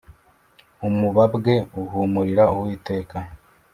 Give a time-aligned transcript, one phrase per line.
[0.87, 3.17] umubabwe uhumurira Uwiteka